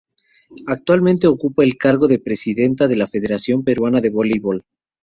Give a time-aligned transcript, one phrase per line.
[0.65, 4.65] Actualmente ocupa el cargo de presidenta de la Federación Peruana de Voleibol.